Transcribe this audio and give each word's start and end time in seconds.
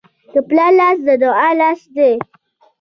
د 0.33 0.35
پلار 0.47 0.71
لاس 0.79 0.97
د 1.07 1.09
دعا 1.21 1.49
لاس 1.61 1.81
دی. 1.95 2.11